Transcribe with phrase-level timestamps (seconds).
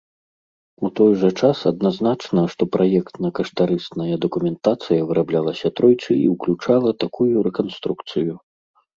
[0.87, 8.33] У той жа час адзначана што праектна-каштарысная дакументацыя выраблялася тройчы і ўключала такую рэканструкцыю.